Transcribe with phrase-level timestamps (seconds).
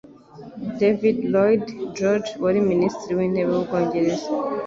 [0.79, 1.63] David Lloyd
[1.97, 4.27] George wari Minisitiri w'Intebe w'u Bwongereza